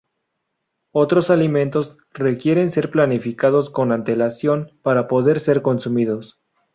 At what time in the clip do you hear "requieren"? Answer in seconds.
2.11-2.71